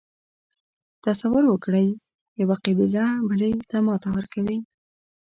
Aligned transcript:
تصور 1.05 1.43
وکړئ 1.49 1.87
یوه 2.41 2.55
قبیله 2.65 3.05
بلې 3.29 3.49
ته 3.69 3.77
ماتې 3.85 4.09
ورکوي. 4.13 4.57